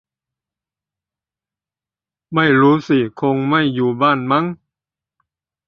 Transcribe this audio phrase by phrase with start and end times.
[2.33, 4.45] ไม่รู้สิ คงไม่อยู่บ้านมั้ง